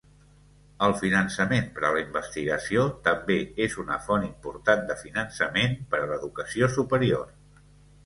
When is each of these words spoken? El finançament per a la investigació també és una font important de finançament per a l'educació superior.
El 0.85 0.95
finançament 1.01 1.67
per 1.75 1.83
a 1.89 1.91
la 1.97 2.01
investigació 2.05 2.87
també 3.09 3.37
és 3.69 3.77
una 3.85 4.01
font 4.09 4.27
important 4.31 4.85
de 4.91 4.99
finançament 5.05 5.81
per 5.93 6.05
a 6.05 6.13
l'educació 6.15 6.75
superior. 6.81 7.27